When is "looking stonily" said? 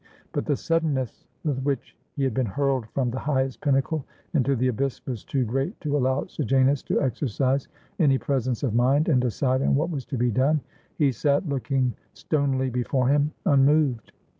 11.47-12.71